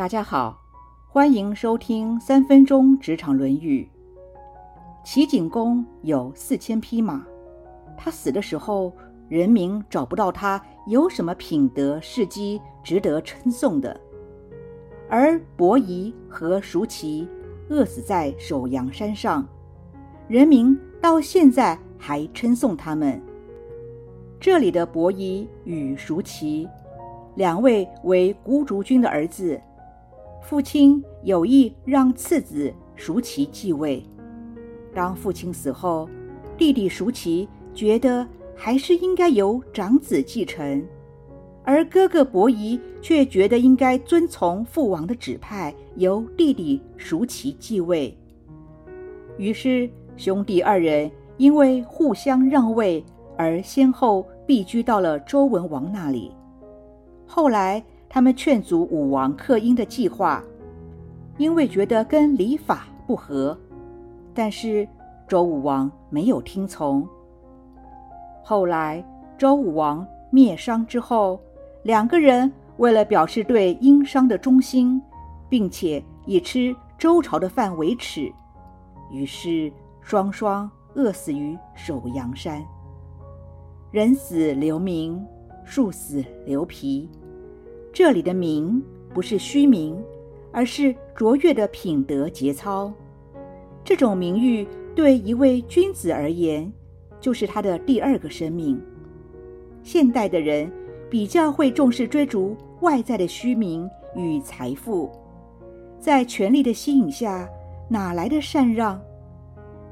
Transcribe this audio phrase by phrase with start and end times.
[0.00, 0.58] 大家好，
[1.10, 3.86] 欢迎收听三分钟职场论语。
[5.04, 7.22] 齐景公有四千匹马，
[7.98, 8.90] 他死的时候，
[9.28, 14.00] 人民找不到他有什么品德事迹值得称颂的。
[15.06, 17.28] 而伯夷和叔齐
[17.68, 19.46] 饿死在首阳山上，
[20.28, 23.20] 人民到现在还称颂他们。
[24.40, 26.66] 这里的伯夷与叔齐，
[27.34, 29.60] 两位为孤竹君的儿子，
[30.42, 34.02] 父亲有意让次子叔齐继位。
[34.94, 36.08] 当父亲死后，
[36.58, 38.26] 弟弟叔齐觉得
[38.56, 40.84] 还是应该由长子继承，
[41.62, 48.16] 而哥哥伯夷却觉得应该遵从父王的指派，由弟弟叔齐继位。
[49.38, 53.04] 于是兄弟二人因为互相让位。
[53.36, 56.30] 而先后避居到了周文王那里。
[57.26, 60.42] 后来，他们劝阻武王克殷的计划，
[61.38, 63.56] 因为觉得跟礼法不合。
[64.34, 64.86] 但是
[65.28, 67.08] 周武王没有听从。
[68.42, 69.04] 后来，
[69.38, 71.40] 周武王灭商之后，
[71.84, 75.00] 两个人为了表示对殷商的忠心，
[75.48, 78.28] 并且以吃周朝的饭为耻，
[79.12, 82.60] 于是双双饿死于首阳山。
[83.92, 85.24] 人死留名，
[85.64, 87.08] 树死留皮。
[87.92, 90.00] 这里的名不是虚名，
[90.52, 92.92] 而是卓越的品德节操。
[93.84, 96.72] 这种名誉对一位君子而言，
[97.20, 98.80] 就是他的第二个生命。
[99.82, 100.70] 现代的人
[101.08, 105.10] 比较会重视追逐外在的虚名与财富，
[105.98, 107.48] 在权力的吸引下，
[107.88, 109.00] 哪来的禅让？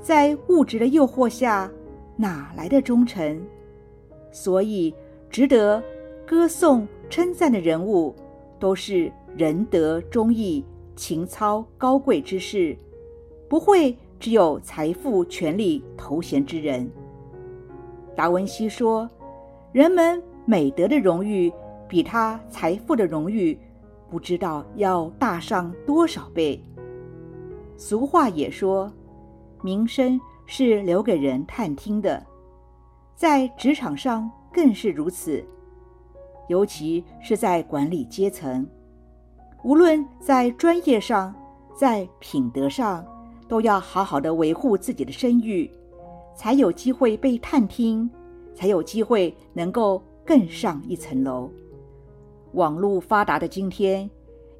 [0.00, 1.70] 在物质的诱惑下，
[2.16, 3.40] 哪来的忠诚？
[4.30, 4.94] 所以，
[5.30, 5.82] 值得
[6.26, 8.14] 歌颂、称赞的人物，
[8.58, 12.76] 都是仁德忠义、情操高贵之士，
[13.48, 16.90] 不会只有财富、权力、头衔之人。
[18.14, 19.08] 达文西说
[19.72, 21.52] ：“人们美德的荣誉，
[21.86, 23.58] 比他财富的荣誉，
[24.10, 26.60] 不知道要大上多少倍。”
[27.76, 28.90] 俗话也说
[29.62, 32.24] ：“名声是留给人探听的。”
[33.14, 35.44] 在职场上更是如此，
[36.48, 38.66] 尤其是在管理阶层，
[39.64, 41.34] 无论在专业上，
[41.74, 43.04] 在品德上，
[43.48, 45.70] 都要好好的维护自己的声誉，
[46.36, 48.08] 才有机会被探听，
[48.54, 51.50] 才有机会能够更上一层楼。
[52.52, 54.08] 网络发达的今天，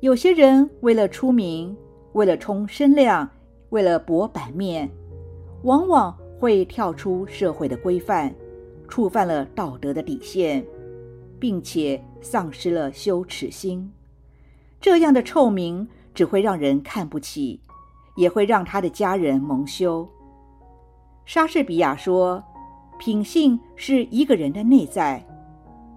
[0.00, 1.76] 有些人为了出名，
[2.12, 3.30] 为了冲声量，
[3.70, 4.90] 为了博版面，
[5.62, 8.34] 往往会跳出社会的规范。
[8.88, 10.64] 触犯了道德的底线，
[11.38, 13.92] 并且丧失了羞耻心，
[14.80, 17.60] 这样的臭名只会让人看不起，
[18.16, 20.08] 也会让他的家人蒙羞。
[21.24, 22.42] 莎士比亚说
[22.98, 25.24] ：“品性是一个人的内在，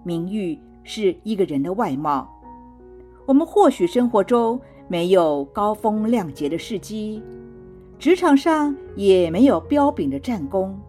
[0.03, 2.29] 名誉是一个人的外貌。”
[3.25, 7.21] 我们或许生活中没有高风亮节的事迹，
[7.97, 10.79] 职场上也没有彪炳的战功，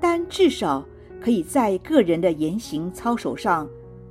[0.00, 0.84] 但至少。
[1.20, 3.68] 可以在个人的言行操守上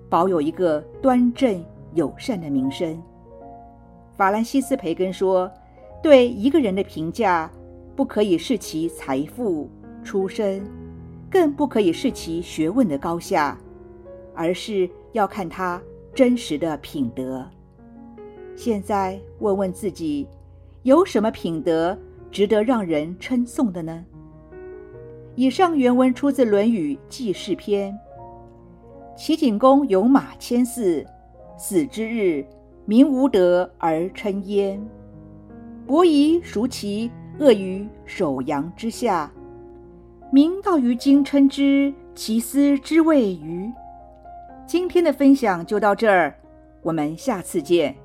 [0.07, 1.63] 保有一个端正
[1.95, 3.01] 友善的名声。
[4.15, 5.49] 法兰西斯·培根说
[6.03, 7.49] ：“对一个人的评价，
[7.95, 9.69] 不可以视其财富、
[10.03, 10.63] 出身，
[11.29, 13.57] 更不可以视其学问的高下，
[14.35, 15.81] 而是要看他
[16.13, 17.45] 真实的品德。”
[18.55, 20.27] 现在问问自己，
[20.83, 21.97] 有什么品德
[22.29, 24.05] 值得让人称颂的呢？
[25.39, 27.93] 以上原文出自《论语·记事篇》。
[29.15, 31.07] 齐景公有马千驷，
[31.57, 32.45] 死之日，
[32.83, 34.85] 民无德而称焉。
[35.87, 39.31] 伯夷、叔齐恶于首阳之下，
[40.29, 43.71] 民道于今称之其斯之谓与？
[44.67, 46.35] 今天的分享就到这儿，
[46.81, 47.95] 我们下次见。